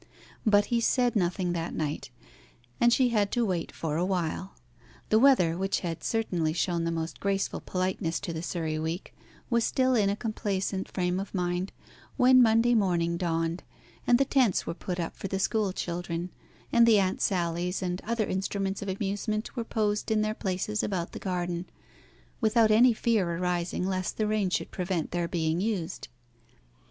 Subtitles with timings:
[0.47, 2.09] But he said nothing that night,
[2.79, 4.55] and she had to wait for a while.
[5.09, 9.13] The weather, which had certainly shown the most graceful politeness to the Surrey week,
[9.51, 11.71] was still in a complaisant frame of mind
[12.17, 13.61] when Monday morning dawned,
[14.07, 16.31] and the tents were put up for the school children,
[16.73, 21.11] and the Aunt Sallies and other instruments of amusement were posed in their places about
[21.11, 21.67] the garden,
[22.39, 26.07] without any fear arising lest the rain should prevent their being used.